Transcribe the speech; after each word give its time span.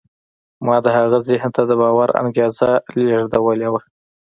ما 0.65 0.75
د 0.85 0.87
هغه 0.97 1.17
ذهن 1.27 1.49
ته 1.55 1.61
د 1.69 1.71
باور 1.81 2.09
انګېزه 2.21 2.69
لېږدولې 3.01 3.67
وه. 3.71 3.81